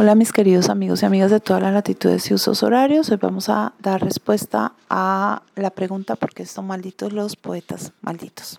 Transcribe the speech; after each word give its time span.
Hola 0.00 0.14
mis 0.14 0.32
queridos 0.32 0.68
amigos 0.68 1.02
y 1.02 1.06
amigas 1.06 1.32
de 1.32 1.40
todas 1.40 1.60
las 1.60 1.72
latitudes 1.72 2.30
y 2.30 2.34
usos 2.34 2.62
horarios. 2.62 3.10
Hoy 3.10 3.16
vamos 3.16 3.48
a 3.48 3.72
dar 3.80 4.00
respuesta 4.00 4.74
a 4.88 5.42
la 5.56 5.70
pregunta 5.70 6.14
¿por 6.14 6.32
qué 6.32 6.46
son 6.46 6.68
malditos 6.68 7.12
los 7.12 7.34
poetas 7.34 7.90
malditos? 8.00 8.58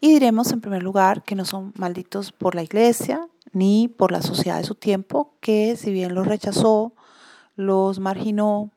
Y 0.00 0.08
diremos 0.14 0.50
en 0.50 0.60
primer 0.60 0.82
lugar 0.82 1.22
que 1.22 1.36
no 1.36 1.44
son 1.44 1.72
malditos 1.76 2.32
por 2.32 2.56
la 2.56 2.64
iglesia 2.64 3.28
ni 3.52 3.86
por 3.86 4.10
la 4.10 4.20
sociedad 4.20 4.58
de 4.58 4.64
su 4.64 4.74
tiempo, 4.74 5.32
que 5.40 5.76
si 5.76 5.92
bien 5.92 6.12
los 6.12 6.26
rechazó, 6.26 6.92
los 7.54 8.00
marginó, 8.00 8.72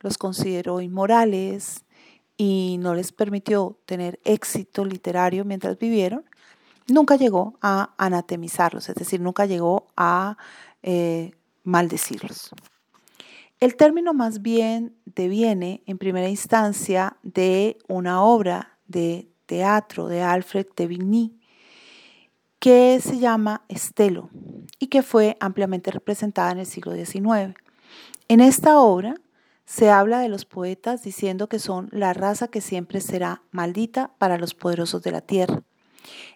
los 0.00 0.18
consideró 0.18 0.80
inmorales 0.80 1.84
y 2.36 2.78
no 2.80 2.92
les 2.92 3.12
permitió 3.12 3.78
tener 3.86 4.18
éxito 4.24 4.84
literario 4.84 5.44
mientras 5.44 5.78
vivieron, 5.78 6.24
nunca 6.88 7.14
llegó 7.14 7.54
a 7.62 7.90
anatemizarlos, 7.98 8.88
es 8.88 8.96
decir, 8.96 9.20
nunca 9.20 9.46
llegó 9.46 9.86
a 9.96 10.38
eh, 10.86 11.32
maldecirlos. 11.62 12.50
El 13.58 13.74
término 13.74 14.12
más 14.12 14.42
bien 14.42 14.94
deviene 15.06 15.82
en 15.86 15.96
primera 15.96 16.28
instancia 16.28 17.16
de 17.22 17.78
una 17.88 18.22
obra 18.22 18.78
de 18.86 19.30
teatro 19.46 20.08
de 20.08 20.20
Alfred 20.20 20.66
de 20.76 20.86
Vigny 20.86 21.40
que 22.58 23.00
se 23.00 23.18
llama 23.18 23.64
Estelo 23.68 24.28
y 24.78 24.88
que 24.88 25.02
fue 25.02 25.38
ampliamente 25.40 25.90
representada 25.90 26.52
en 26.52 26.58
el 26.58 26.66
siglo 26.66 26.94
XIX. 26.94 27.54
En 28.28 28.40
esta 28.40 28.78
obra 28.78 29.14
se 29.64 29.90
habla 29.90 30.20
de 30.20 30.28
los 30.28 30.44
poetas 30.44 31.02
diciendo 31.02 31.48
que 31.48 31.58
son 31.58 31.88
la 31.92 32.12
raza 32.12 32.48
que 32.48 32.60
siempre 32.60 33.00
será 33.00 33.42
maldita 33.50 34.12
para 34.18 34.36
los 34.36 34.52
poderosos 34.52 35.02
de 35.02 35.12
la 35.12 35.22
tierra. 35.22 35.62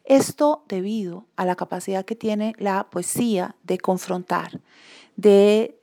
Esto 0.05 0.65
debido 0.69 1.27
a 1.37 1.45
la 1.45 1.57
capacidad 1.57 2.05
que 2.05 2.17
tiene 2.17 2.55
la 2.59 2.89
poesía 2.91 3.57
de 3.65 3.79
confrontar, 3.79 4.61
de 5.17 5.79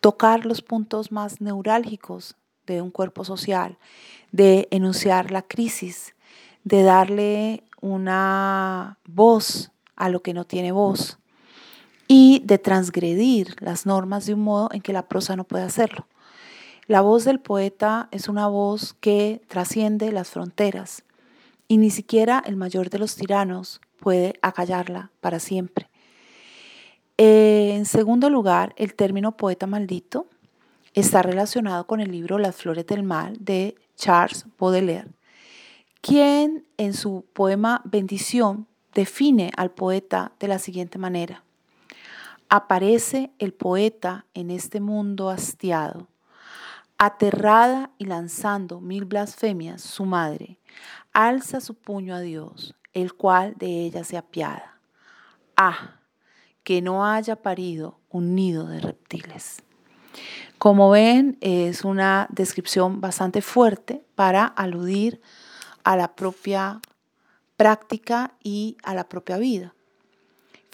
tocar 0.00 0.46
los 0.46 0.62
puntos 0.62 1.12
más 1.12 1.40
neurálgicos 1.40 2.36
de 2.66 2.82
un 2.82 2.90
cuerpo 2.90 3.24
social, 3.24 3.78
de 4.32 4.68
enunciar 4.70 5.30
la 5.30 5.42
crisis, 5.42 6.14
de 6.64 6.82
darle 6.82 7.64
una 7.80 8.98
voz 9.06 9.70
a 9.94 10.08
lo 10.08 10.20
que 10.22 10.34
no 10.34 10.44
tiene 10.44 10.72
voz 10.72 11.18
y 12.08 12.42
de 12.44 12.58
transgredir 12.58 13.56
las 13.60 13.86
normas 13.86 14.26
de 14.26 14.34
un 14.34 14.40
modo 14.40 14.68
en 14.72 14.80
que 14.80 14.92
la 14.92 15.08
prosa 15.08 15.36
no 15.36 15.44
puede 15.44 15.64
hacerlo. 15.64 16.06
La 16.86 17.00
voz 17.00 17.24
del 17.24 17.40
poeta 17.40 18.08
es 18.12 18.28
una 18.28 18.46
voz 18.46 18.94
que 19.00 19.42
trasciende 19.48 20.12
las 20.12 20.30
fronteras, 20.30 21.02
y 21.68 21.78
ni 21.78 21.90
siquiera 21.90 22.42
el 22.46 22.56
mayor 22.56 22.90
de 22.90 22.98
los 22.98 23.16
tiranos 23.16 23.80
puede 23.98 24.34
acallarla 24.42 25.10
para 25.20 25.38
siempre. 25.38 25.88
Eh, 27.18 27.72
en 27.74 27.86
segundo 27.86 28.28
lugar, 28.30 28.74
el 28.76 28.94
término 28.94 29.36
poeta 29.36 29.66
maldito 29.66 30.26
está 30.94 31.22
relacionado 31.22 31.86
con 31.86 32.00
el 32.00 32.10
libro 32.10 32.38
Las 32.38 32.56
Flores 32.56 32.86
del 32.86 33.02
Mal 33.02 33.36
de 33.40 33.76
Charles 33.96 34.46
Baudelaire, 34.58 35.08
quien 36.00 36.66
en 36.76 36.94
su 36.94 37.24
poema 37.32 37.82
Bendición 37.84 38.66
define 38.94 39.50
al 39.56 39.70
poeta 39.70 40.32
de 40.40 40.48
la 40.48 40.58
siguiente 40.58 40.98
manera. 40.98 41.42
Aparece 42.48 43.30
el 43.38 43.52
poeta 43.52 44.24
en 44.34 44.50
este 44.50 44.80
mundo 44.80 45.30
hastiado, 45.30 46.06
aterrada 46.98 47.90
y 47.98 48.06
lanzando 48.06 48.80
mil 48.80 49.04
blasfemias, 49.04 49.82
su 49.82 50.04
madre, 50.04 50.58
alza 51.12 51.60
su 51.60 51.74
puño 51.74 52.14
a 52.14 52.20
Dios, 52.20 52.74
el 52.92 53.14
cual 53.14 53.54
de 53.56 53.84
ella 53.84 54.04
se 54.04 54.16
apiada. 54.16 54.78
Ah, 55.56 56.00
que 56.64 56.82
no 56.82 57.06
haya 57.06 57.36
parido 57.36 58.00
un 58.10 58.34
nido 58.34 58.66
de 58.66 58.80
reptiles. 58.80 59.62
Como 60.58 60.90
ven, 60.90 61.38
es 61.40 61.84
una 61.84 62.26
descripción 62.30 63.00
bastante 63.00 63.40
fuerte 63.42 64.04
para 64.14 64.46
aludir 64.46 65.20
a 65.84 65.96
la 65.96 66.16
propia 66.16 66.80
práctica 67.56 68.34
y 68.42 68.76
a 68.82 68.94
la 68.94 69.08
propia 69.08 69.36
vida. 69.36 69.75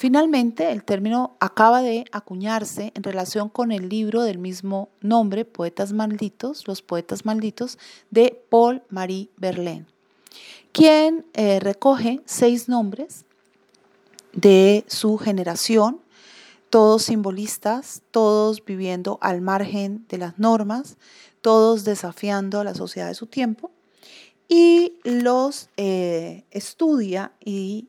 Finalmente, 0.03 0.73
el 0.73 0.83
término 0.83 1.37
acaba 1.39 1.81
de 1.81 2.07
acuñarse 2.11 2.91
en 2.97 3.05
relación 3.05 3.49
con 3.49 3.71
el 3.71 3.89
libro 3.89 4.25
del 4.25 4.39
mismo 4.39 4.89
nombre, 5.01 5.45
Poetas 5.45 5.93
Malditos, 5.93 6.67
Los 6.67 6.83
Poetas 6.83 7.25
Malditos, 7.25 7.79
de 8.11 8.45
Paul 8.51 8.83
Marie 8.89 9.31
Verlaine 9.37 9.87
quien 10.73 11.25
eh, 11.35 11.61
recoge 11.61 12.21
seis 12.25 12.69
nombres 12.69 13.27
de 14.33 14.85
su 14.89 15.19
generación, 15.19 16.01
todos 16.69 17.05
simbolistas, 17.05 18.03
todos 18.11 18.65
viviendo 18.65 19.19
al 19.21 19.41
margen 19.41 20.05
de 20.09 20.19
las 20.19 20.37
normas, 20.37 20.97
todos 21.43 21.85
desafiando 21.85 22.59
a 22.59 22.65
la 22.65 22.75
sociedad 22.75 23.07
de 23.07 23.15
su 23.15 23.27
tiempo, 23.27 23.71
y 24.49 24.95
los 25.05 25.69
eh, 25.77 26.43
estudia 26.51 27.31
y 27.45 27.87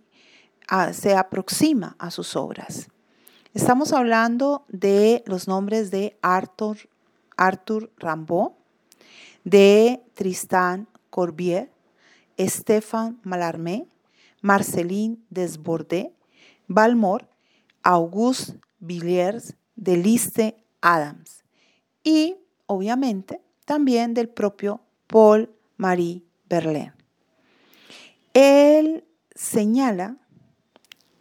se 0.93 1.15
aproxima 1.15 1.95
a 1.99 2.11
sus 2.11 2.35
obras. 2.35 2.87
Estamos 3.53 3.93
hablando 3.93 4.65
de 4.67 5.23
los 5.27 5.47
nombres 5.47 5.91
de 5.91 6.17
Arthur, 6.21 6.89
Arthur 7.37 7.91
Rimbaud, 7.97 8.53
de 9.43 10.03
Tristan 10.13 10.87
Corbier, 11.09 11.71
Stéphane 12.39 13.17
Mallarmé, 13.23 13.87
Marceline 14.41 15.23
Desbordes, 15.29 16.07
Balmor, 16.67 17.27
Auguste 17.83 18.59
Villiers, 18.79 19.55
Deliste 19.75 20.57
Adams 20.81 21.43
y 22.03 22.35
obviamente 22.65 23.41
también 23.65 24.13
del 24.13 24.29
propio 24.29 24.81
Paul 25.07 25.53
Marie 25.77 26.23
Verlaine. 26.49 26.93
Él 28.33 29.05
señala 29.35 30.17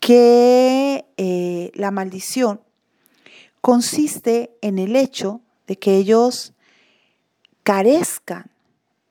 que 0.02 1.06
eh, 1.16 1.70
la 1.76 1.92
maldición 1.92 2.60
consiste 3.60 4.50
en 4.60 4.80
el 4.80 4.96
hecho 4.96 5.42
de 5.68 5.78
que 5.78 5.96
ellos 5.96 6.54
carezcan 7.62 8.50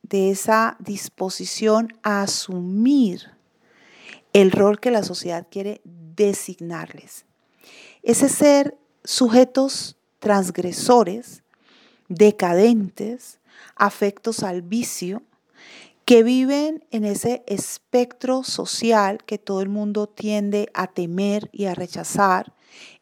de 0.04 0.32
esa 0.32 0.76
disposición 0.80 1.98
a 2.04 2.24
asumir 2.24 3.32
el 4.34 4.52
rol 4.52 4.82
que 4.82 4.92
la 4.92 5.04
sociedad 5.04 5.48
quiere 5.50 5.80
designarles. 5.86 7.24
Ese 8.04 8.28
ser 8.28 8.78
sujetos 9.06 9.96
transgresores, 10.20 11.44
decadentes, 12.10 13.40
afectos 13.78 14.44
al 14.44 14.62
vicio, 14.62 15.24
que 16.06 16.24
viven 16.24 16.84
en 16.92 17.06
ese 17.06 17.44
espectro 17.48 18.44
social 18.44 19.24
que 19.26 19.38
todo 19.38 19.62
el 19.62 19.70
mundo 19.70 20.08
tiende 20.08 20.70
a 20.74 20.88
temer 20.88 21.50
y 21.52 21.66
a 21.66 21.76
rechazar, 21.76 22.54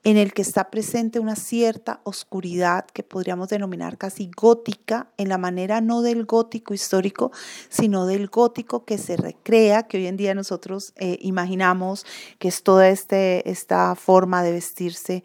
en 0.03 0.17
el 0.17 0.33
que 0.33 0.41
está 0.41 0.69
presente 0.71 1.19
una 1.19 1.35
cierta 1.35 2.01
oscuridad 2.03 2.85
que 2.85 3.03
podríamos 3.03 3.49
denominar 3.49 3.97
casi 3.97 4.29
gótica, 4.35 5.11
en 5.17 5.29
la 5.29 5.37
manera 5.37 5.81
no 5.81 6.01
del 6.01 6.25
gótico 6.25 6.73
histórico, 6.73 7.31
sino 7.69 8.05
del 8.05 8.27
gótico 8.27 8.85
que 8.85 8.97
se 8.97 9.17
recrea, 9.17 9.83
que 9.83 9.97
hoy 9.97 10.07
en 10.07 10.17
día 10.17 10.33
nosotros 10.33 10.93
eh, 10.95 11.17
imaginamos 11.21 12.05
que 12.39 12.47
es 12.47 12.63
toda 12.63 12.89
este, 12.89 13.49
esta 13.49 13.95
forma 13.95 14.43
de 14.43 14.51
vestirse. 14.53 15.23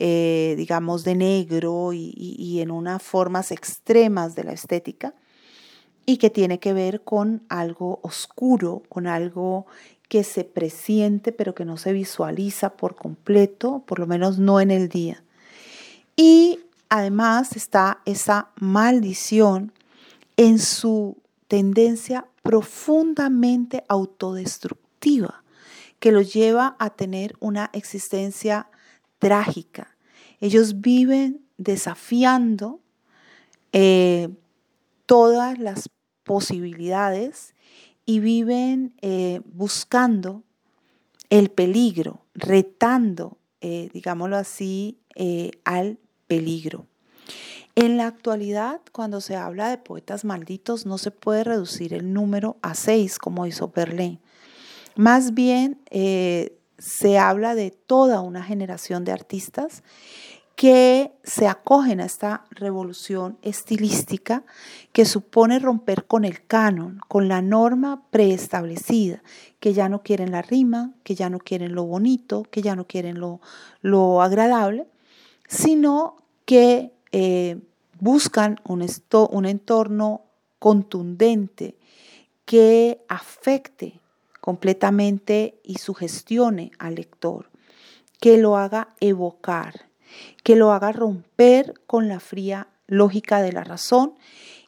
Eh, 0.00 0.54
digamos, 0.56 1.04
de 1.04 1.14
negro 1.14 1.92
y, 1.92 2.12
y 2.16 2.60
en 2.62 2.72
unas 2.72 3.00
formas 3.00 3.52
extremas 3.52 4.34
de 4.34 4.42
la 4.42 4.50
estética, 4.50 5.14
y 6.06 6.18
que 6.18 6.30
tiene 6.30 6.58
que 6.58 6.72
ver 6.72 7.02
con 7.02 7.42
algo 7.48 8.00
oscuro, 8.02 8.82
con 8.88 9.06
algo 9.06 9.66
que 10.08 10.22
se 10.24 10.44
presiente 10.44 11.32
pero 11.32 11.54
que 11.54 11.64
no 11.64 11.76
se 11.76 11.92
visualiza 11.92 12.76
por 12.76 12.94
completo, 12.94 13.82
por 13.86 13.98
lo 13.98 14.06
menos 14.06 14.38
no 14.38 14.60
en 14.60 14.70
el 14.70 14.88
día. 14.88 15.24
Y 16.16 16.60
además 16.88 17.56
está 17.56 18.00
esa 18.04 18.50
maldición 18.56 19.72
en 20.36 20.58
su 20.58 21.16
tendencia 21.48 22.26
profundamente 22.42 23.84
autodestructiva 23.88 25.42
que 25.98 26.12
los 26.12 26.34
lleva 26.34 26.76
a 26.78 26.90
tener 26.90 27.34
una 27.40 27.70
existencia 27.72 28.68
trágica. 29.18 29.96
Ellos 30.40 30.80
viven 30.80 31.40
desafiando 31.56 32.80
eh, 33.72 34.28
todas 35.06 35.58
las 35.58 35.90
posibilidades 36.24 37.54
y 38.06 38.20
viven 38.20 38.94
eh, 39.00 39.40
buscando 39.44 40.42
el 41.30 41.50
peligro, 41.50 42.20
retando, 42.34 43.38
eh, 43.60 43.90
digámoslo 43.92 44.36
así, 44.36 44.98
eh, 45.14 45.52
al 45.64 45.98
peligro. 46.26 46.86
En 47.76 47.96
la 47.96 48.06
actualidad, 48.06 48.80
cuando 48.92 49.20
se 49.20 49.36
habla 49.36 49.68
de 49.68 49.78
poetas 49.78 50.24
malditos, 50.24 50.86
no 50.86 50.96
se 50.98 51.10
puede 51.10 51.42
reducir 51.44 51.92
el 51.92 52.12
número 52.12 52.56
a 52.62 52.74
seis, 52.74 53.18
como 53.18 53.46
hizo 53.46 53.72
Berlín. 53.74 54.20
Más 54.94 55.34
bien, 55.34 55.80
se 56.78 57.18
habla 57.18 57.56
de 57.56 57.72
toda 57.72 58.20
una 58.20 58.44
generación 58.44 59.04
de 59.04 59.10
artistas 59.10 59.82
que 60.56 61.12
se 61.24 61.48
acogen 61.48 62.00
a 62.00 62.04
esta 62.04 62.44
revolución 62.50 63.38
estilística 63.42 64.44
que 64.92 65.04
supone 65.04 65.58
romper 65.58 66.06
con 66.06 66.24
el 66.24 66.46
canon, 66.46 67.00
con 67.08 67.28
la 67.28 67.42
norma 67.42 68.04
preestablecida, 68.10 69.22
que 69.58 69.72
ya 69.72 69.88
no 69.88 70.02
quieren 70.02 70.30
la 70.30 70.42
rima, 70.42 70.94
que 71.02 71.14
ya 71.14 71.28
no 71.28 71.38
quieren 71.38 71.74
lo 71.74 71.84
bonito, 71.84 72.44
que 72.50 72.62
ya 72.62 72.76
no 72.76 72.86
quieren 72.86 73.18
lo, 73.18 74.22
agradable, 74.22 74.86
sino 75.48 76.16
que 76.44 76.92
eh, 77.10 77.60
buscan 77.98 78.60
un, 78.64 78.86
un 79.30 79.46
entorno 79.46 80.22
contundente 80.60 81.76
que 82.44 83.04
afecte 83.08 84.00
completamente 84.40 85.58
y 85.64 85.78
sugestione 85.78 86.70
al 86.78 86.96
lector, 86.96 87.50
que 88.20 88.36
lo 88.36 88.56
haga 88.56 88.94
evocar, 89.00 89.86
que 90.42 90.56
lo 90.56 90.72
haga 90.72 90.92
romper 90.92 91.74
con 91.86 92.08
la 92.08 92.20
fría 92.20 92.68
lógica 92.86 93.42
de 93.42 93.52
la 93.52 93.64
razón 93.64 94.14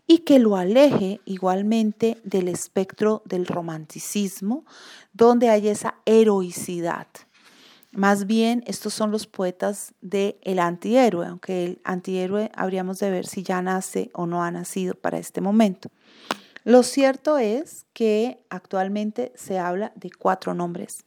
y 0.06 0.18
que 0.18 0.38
lo 0.38 0.56
aleje 0.56 1.20
igualmente 1.24 2.18
del 2.22 2.48
espectro 2.48 3.22
del 3.24 3.46
romanticismo, 3.46 4.64
donde 5.12 5.48
hay 5.48 5.68
esa 5.68 5.96
heroicidad. 6.06 7.08
Más 7.92 8.26
bien, 8.26 8.62
estos 8.66 8.92
son 8.92 9.10
los 9.10 9.26
poetas 9.26 9.94
del 10.02 10.36
el 10.42 10.58
antihéroe, 10.58 11.26
aunque 11.26 11.64
el 11.64 11.80
antihéroe 11.82 12.50
habríamos 12.54 12.98
de 12.98 13.10
ver 13.10 13.26
si 13.26 13.42
ya 13.42 13.62
nace 13.62 14.10
o 14.12 14.26
no 14.26 14.42
ha 14.44 14.50
nacido 14.50 14.94
para 14.94 15.18
este 15.18 15.40
momento. 15.40 15.90
Lo 16.62 16.82
cierto 16.82 17.38
es 17.38 17.86
que 17.92 18.44
actualmente 18.50 19.32
se 19.34 19.58
habla 19.58 19.92
de 19.94 20.10
cuatro 20.10 20.52
nombres. 20.52 21.04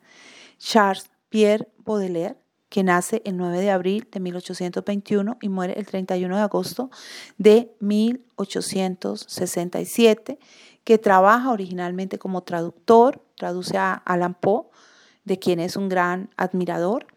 Charles 0.58 1.10
Pierre 1.30 1.68
Baudelaire, 1.78 2.38
que 2.70 2.84
nace 2.84 3.22
el 3.26 3.36
9 3.36 3.60
de 3.60 3.72
abril 3.72 4.08
de 4.12 4.20
1821 4.20 5.40
y 5.42 5.50
muere 5.50 5.74
el 5.78 5.88
31 5.88 6.38
de 6.38 6.42
agosto 6.42 6.90
de 7.38 7.76
1867, 7.80 10.40
que 10.84 10.98
trabaja 10.98 11.52
originalmente 11.52 12.18
como 12.20 12.44
traductor, 12.44 13.26
traduce 13.36 13.78
a 13.78 13.94
Alan 13.94 14.36
Poe, 14.36 14.68
de 15.26 15.38
quien 15.40 15.60
es 15.60 15.76
un 15.76 15.90
gran 15.90 16.30
admirador, 16.38 17.08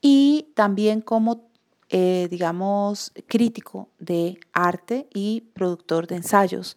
y 0.00 0.48
también 0.54 1.00
como, 1.00 1.48
eh, 1.88 2.28
digamos, 2.30 3.12
crítico 3.26 3.88
de 3.98 4.38
arte 4.52 5.08
y 5.14 5.40
productor 5.54 6.06
de 6.06 6.16
ensayos, 6.16 6.76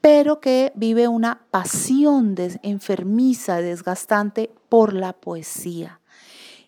pero 0.00 0.40
que 0.40 0.72
vive 0.74 1.08
una 1.08 1.42
pasión 1.50 2.34
enfermiza, 2.62 3.60
desgastante 3.60 4.50
por 4.68 4.94
la 4.94 5.12
poesía 5.12 5.99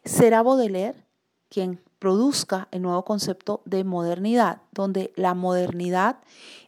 será 0.05 0.43
Baudelaire 0.43 1.05
quien 1.49 1.81
produzca 1.99 2.67
el 2.71 2.83
nuevo 2.83 3.05
concepto 3.05 3.63
de 3.65 3.85
modernidad, 3.85 4.63
donde 4.73 5.13
la 5.17 5.35
modernidad 5.35 6.19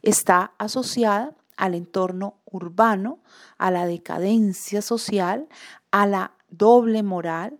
está 0.02 0.52
asociada 0.58 1.34
al 1.56 1.74
entorno 1.74 2.34
urbano, 2.44 3.18
a 3.58 3.70
la 3.70 3.86
decadencia 3.86 4.82
social, 4.82 5.48
a 5.90 6.06
la 6.06 6.32
doble 6.50 7.02
moral, 7.02 7.58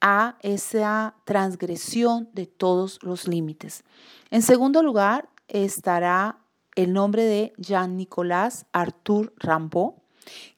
a 0.00 0.36
esa 0.40 1.14
transgresión 1.24 2.30
de 2.32 2.46
todos 2.46 2.98
los 3.02 3.28
límites. 3.28 3.84
En 4.30 4.42
segundo 4.42 4.82
lugar 4.82 5.28
estará 5.48 6.38
el 6.76 6.92
nombre 6.92 7.24
de 7.24 7.52
Jean-Nicolas 7.58 8.64
Arthur 8.72 9.34
Rimbaud, 9.36 9.94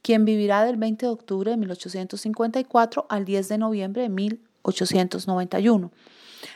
quien 0.03 0.25
vivirá 0.25 0.65
del 0.65 0.77
20 0.77 1.07
de 1.07 1.13
octubre 1.13 1.51
de 1.51 1.57
1854 1.57 3.07
al 3.09 3.25
10 3.25 3.49
de 3.49 3.59
noviembre 3.59 4.03
de 4.03 4.09
1854. 4.11 4.52
891. 4.63 5.91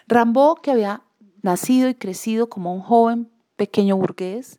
Rambo, 0.09 0.57
que 0.57 0.71
había 0.71 1.03
nacido 1.43 1.89
y 1.89 1.95
crecido 1.95 2.49
como 2.49 2.75
un 2.75 2.81
joven 2.81 3.31
pequeño 3.57 3.97
burgués, 3.97 4.59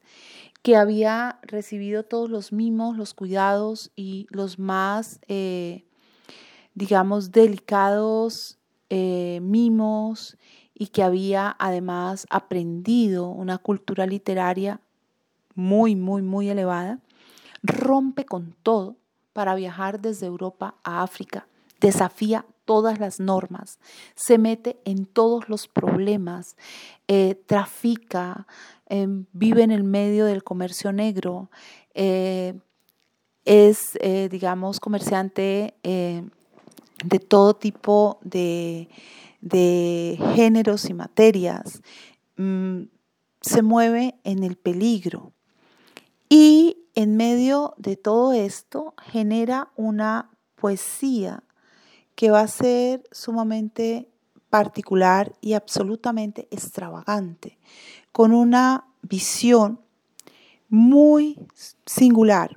que 0.62 0.76
había 0.76 1.40
recibido 1.44 2.04
todos 2.04 2.30
los 2.30 2.52
mimos, 2.52 2.98
los 2.98 3.14
cuidados 3.14 3.92
y 3.96 4.28
los 4.30 4.60
más, 4.60 5.20
eh, 5.28 5.86
digamos, 6.74 7.32
delicados 7.32 8.58
eh, 8.90 9.40
mimos 9.42 10.38
y 10.74 10.88
que 10.88 11.04
había 11.04 11.56
además 11.60 12.26
aprendido 12.30 13.30
una 13.30 13.58
cultura 13.58 14.06
literaria 14.06 14.82
muy, 15.56 15.96
muy, 15.96 16.22
muy 16.22 16.50
elevada, 16.50 17.00
rompe 17.64 18.26
con 18.26 18.56
todo 18.64 18.98
para 19.34 19.56
viajar 19.56 20.00
desde 20.00 20.28
Europa 20.28 20.76
a 20.84 21.02
África, 21.02 21.48
desafía 21.80 22.46
todas 22.68 23.00
las 23.00 23.19
normas, 23.22 23.80
se 24.14 24.38
mete 24.38 24.78
en 24.84 25.06
todos 25.06 25.48
los 25.48 25.69
problemas, 25.69 26.58
eh, 27.08 27.42
trafica, 27.48 28.46
em, 28.88 29.25
vive 29.31 29.64
en 29.64 29.72
el 29.72 29.84
medio 29.84 30.25
del 30.25 30.44
comercio 30.44 30.92
negro, 30.92 31.50
eh, 31.96 32.60
es, 33.46 33.98
eh, 34.02 34.28
digamos, 34.30 34.81
comerciante 34.81 35.74
de 35.81 37.19
todo 37.19 37.54
tipo 37.54 38.19
de, 38.22 38.90
de, 39.40 40.20
géneros 40.36 40.90
y 40.90 40.94
materias, 40.94 41.81
mm, 42.36 42.81
se 43.40 43.62
mueve 43.62 44.16
en 44.25 44.44
el 44.44 44.58
peligro. 44.58 45.31
Y 46.28 46.90
en 46.96 47.16
medio 47.16 47.74
de 47.78 47.96
todo 47.96 48.34
esto 48.34 48.94
genera 48.98 49.72
una 49.78 50.31
poesía 50.56 51.44
que 52.18 52.31
va 52.31 52.42
a 52.42 52.48
ser 52.48 53.08
sumamente 53.12 54.10
particular 54.50 55.36
y 55.40 55.54
absolutamente 55.54 56.48
extravagante, 56.50 57.60
con 58.12 58.34
una 58.34 58.88
visión 59.04 59.80
muy 60.68 61.38
singular 61.86 62.56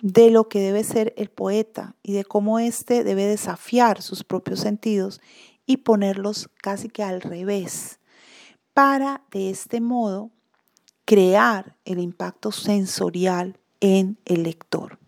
de 0.00 0.30
lo 0.30 0.48
que 0.48 0.60
debe 0.60 0.84
ser 0.84 1.14
el 1.16 1.30
poeta 1.30 1.96
y 2.04 2.12
de 2.12 2.24
cómo 2.24 2.60
éste 2.60 3.02
debe 3.02 3.24
desafiar 3.26 4.02
sus 4.02 4.22
propios 4.22 4.60
sentidos 4.60 5.20
y 5.66 5.78
ponerlos 5.78 6.48
casi 6.62 6.88
que 6.88 7.02
al 7.02 7.22
revés, 7.22 7.98
para 8.72 9.24
de 9.32 9.50
este 9.50 9.80
modo 9.80 10.30
crear 11.04 11.74
el 11.84 11.98
impacto 11.98 12.52
sensorial 12.52 13.58
en 13.80 14.16
el 14.26 14.44
lector. 14.44 15.00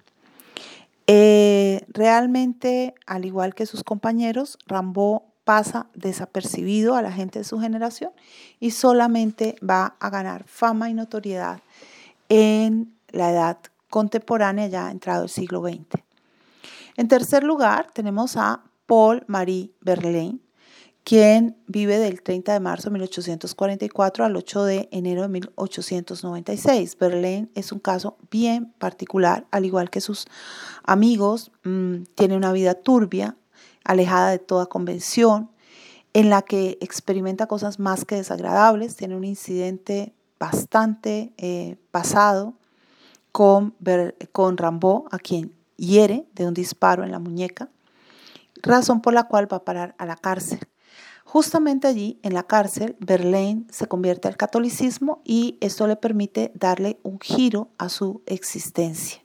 Eh, 1.10 1.86
realmente, 1.88 2.94
al 3.06 3.24
igual 3.24 3.54
que 3.54 3.64
sus 3.64 3.82
compañeros, 3.82 4.58
Rambo 4.66 5.24
pasa 5.44 5.86
desapercibido 5.94 6.94
a 6.94 7.00
la 7.00 7.10
gente 7.10 7.38
de 7.38 7.44
su 7.46 7.58
generación 7.58 8.12
y 8.60 8.72
solamente 8.72 9.56
va 9.66 9.96
a 10.00 10.10
ganar 10.10 10.44
fama 10.44 10.90
y 10.90 10.94
notoriedad 10.94 11.60
en 12.28 12.94
la 13.08 13.30
edad 13.30 13.58
contemporánea, 13.88 14.66
ya 14.66 14.90
entrado 14.90 15.24
el 15.24 15.30
siglo 15.30 15.62
XX. 15.62 16.02
En 16.98 17.08
tercer 17.08 17.42
lugar, 17.42 17.90
tenemos 17.94 18.36
a 18.36 18.60
Paul 18.84 19.24
Marie 19.26 19.72
Verlaine, 19.80 20.40
quien 21.08 21.56
vive 21.66 21.98
del 21.98 22.20
30 22.20 22.52
de 22.52 22.60
marzo 22.60 22.90
de 22.90 22.92
1844 22.92 24.26
al 24.26 24.36
8 24.36 24.64
de 24.64 24.88
enero 24.92 25.22
de 25.22 25.28
1896. 25.28 26.98
Verlaine 27.00 27.48
es 27.54 27.72
un 27.72 27.78
caso 27.78 28.18
bien 28.30 28.74
particular, 28.78 29.46
al 29.50 29.64
igual 29.64 29.88
que 29.88 30.02
sus 30.02 30.26
amigos, 30.84 31.50
mm, 31.64 32.02
tiene 32.14 32.36
una 32.36 32.52
vida 32.52 32.74
turbia, 32.74 33.36
alejada 33.84 34.32
de 34.32 34.38
toda 34.38 34.66
convención, 34.66 35.50
en 36.12 36.28
la 36.28 36.42
que 36.42 36.76
experimenta 36.82 37.46
cosas 37.46 37.78
más 37.78 38.04
que 38.04 38.16
desagradables, 38.16 38.94
tiene 38.94 39.16
un 39.16 39.24
incidente 39.24 40.12
bastante 40.38 41.32
eh, 41.38 41.78
pasado 41.90 42.52
con, 43.32 43.74
con 44.32 44.58
Rambo, 44.58 45.06
a 45.10 45.18
quien 45.18 45.54
hiere 45.78 46.26
de 46.34 46.46
un 46.46 46.52
disparo 46.52 47.02
en 47.02 47.12
la 47.12 47.18
muñeca, 47.18 47.70
razón 48.60 49.00
por 49.00 49.14
la 49.14 49.24
cual 49.24 49.50
va 49.50 49.56
a 49.56 49.64
parar 49.64 49.94
a 49.96 50.04
la 50.04 50.16
cárcel. 50.16 50.68
Justamente 51.30 51.86
allí, 51.86 52.18
en 52.22 52.32
la 52.32 52.44
cárcel, 52.44 52.96
Verlaine 53.00 53.66
se 53.70 53.86
convierte 53.86 54.28
al 54.28 54.38
catolicismo 54.38 55.20
y 55.26 55.58
esto 55.60 55.86
le 55.86 55.96
permite 55.96 56.52
darle 56.54 56.98
un 57.02 57.20
giro 57.20 57.68
a 57.76 57.90
su 57.90 58.22
existencia. 58.24 59.20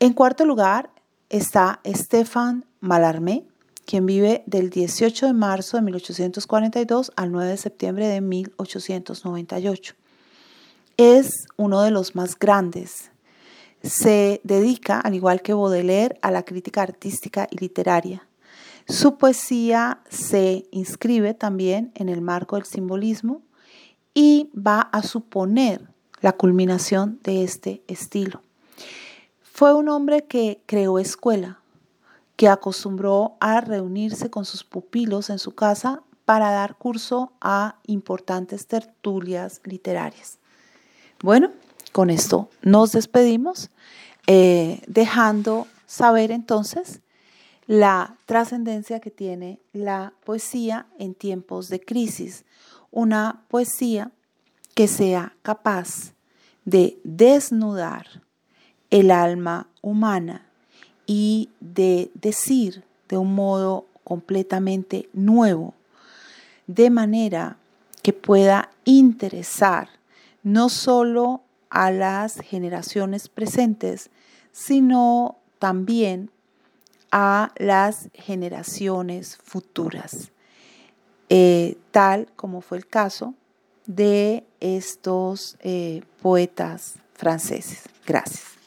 En 0.00 0.12
cuarto 0.12 0.44
lugar 0.44 0.90
está 1.30 1.80
Stéphane 1.86 2.64
Mallarmé, 2.80 3.46
quien 3.86 4.04
vive 4.04 4.42
del 4.44 4.68
18 4.68 5.28
de 5.28 5.32
marzo 5.32 5.78
de 5.78 5.82
1842 5.82 7.12
al 7.16 7.32
9 7.32 7.52
de 7.52 7.56
septiembre 7.56 8.06
de 8.08 8.20
1898. 8.20 9.94
Es 10.98 11.46
uno 11.56 11.80
de 11.80 11.90
los 11.90 12.14
más 12.14 12.38
grandes. 12.38 13.10
Se 13.82 14.42
dedica, 14.44 15.00
al 15.00 15.14
igual 15.14 15.40
que 15.40 15.54
Baudelaire, 15.54 16.18
a 16.20 16.30
la 16.30 16.42
crítica 16.42 16.82
artística 16.82 17.48
y 17.50 17.56
literaria. 17.56 18.26
Su 18.88 19.18
poesía 19.18 20.00
se 20.08 20.66
inscribe 20.70 21.34
también 21.34 21.92
en 21.94 22.08
el 22.08 22.20
marco 22.20 22.56
del 22.56 22.64
simbolismo 22.64 23.42
y 24.14 24.50
va 24.54 24.80
a 24.80 25.02
suponer 25.02 25.88
la 26.20 26.32
culminación 26.32 27.18
de 27.22 27.44
este 27.44 27.82
estilo. 27.86 28.42
Fue 29.42 29.74
un 29.74 29.88
hombre 29.88 30.24
que 30.26 30.62
creó 30.66 30.98
escuela, 30.98 31.60
que 32.36 32.48
acostumbró 32.48 33.36
a 33.40 33.60
reunirse 33.60 34.30
con 34.30 34.44
sus 34.44 34.64
pupilos 34.64 35.30
en 35.30 35.38
su 35.38 35.54
casa 35.54 36.02
para 36.24 36.50
dar 36.50 36.76
curso 36.76 37.32
a 37.40 37.76
importantes 37.86 38.66
tertulias 38.66 39.60
literarias. 39.64 40.38
Bueno, 41.22 41.50
con 41.92 42.08
esto 42.08 42.48
nos 42.62 42.92
despedimos, 42.92 43.70
eh, 44.26 44.80
dejando 44.86 45.66
saber 45.86 46.30
entonces 46.30 47.00
la 47.70 48.16
trascendencia 48.26 48.98
que 48.98 49.12
tiene 49.12 49.60
la 49.72 50.12
poesía 50.24 50.86
en 50.98 51.14
tiempos 51.14 51.68
de 51.68 51.78
crisis, 51.78 52.44
una 52.90 53.44
poesía 53.46 54.10
que 54.74 54.88
sea 54.88 55.36
capaz 55.42 56.14
de 56.64 56.98
desnudar 57.04 58.22
el 58.90 59.12
alma 59.12 59.68
humana 59.82 60.48
y 61.06 61.50
de 61.60 62.10
decir 62.14 62.82
de 63.08 63.18
un 63.18 63.36
modo 63.36 63.86
completamente 64.02 65.08
nuevo, 65.12 65.74
de 66.66 66.90
manera 66.90 67.56
que 68.02 68.12
pueda 68.12 68.72
interesar 68.84 69.90
no 70.42 70.70
solo 70.70 71.42
a 71.68 71.92
las 71.92 72.40
generaciones 72.40 73.28
presentes, 73.28 74.10
sino 74.50 75.36
también 75.60 76.32
a 77.10 77.52
las 77.56 78.08
generaciones 78.14 79.38
futuras, 79.42 80.32
eh, 81.28 81.76
tal 81.90 82.28
como 82.36 82.60
fue 82.60 82.78
el 82.78 82.86
caso 82.86 83.34
de 83.86 84.44
estos 84.60 85.56
eh, 85.60 86.02
poetas 86.22 86.94
franceses. 87.14 87.84
Gracias. 88.06 88.59